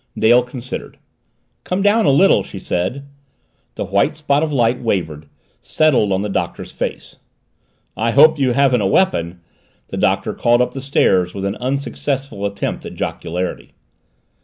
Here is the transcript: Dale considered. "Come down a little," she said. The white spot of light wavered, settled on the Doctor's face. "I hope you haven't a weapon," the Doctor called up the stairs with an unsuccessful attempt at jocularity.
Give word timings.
Dale 0.17 0.41
considered. 0.41 0.97
"Come 1.63 1.83
down 1.83 2.07
a 2.07 2.09
little," 2.09 2.41
she 2.41 2.57
said. 2.57 3.05
The 3.75 3.85
white 3.85 4.17
spot 4.17 4.41
of 4.41 4.51
light 4.51 4.81
wavered, 4.81 5.27
settled 5.61 6.11
on 6.11 6.23
the 6.23 6.27
Doctor's 6.29 6.71
face. 6.71 7.17
"I 7.95 8.09
hope 8.09 8.39
you 8.39 8.53
haven't 8.53 8.81
a 8.81 8.87
weapon," 8.87 9.41
the 9.89 9.97
Doctor 9.97 10.33
called 10.33 10.59
up 10.59 10.73
the 10.73 10.81
stairs 10.81 11.35
with 11.35 11.45
an 11.45 11.55
unsuccessful 11.57 12.47
attempt 12.47 12.83
at 12.83 12.95
jocularity. 12.95 13.73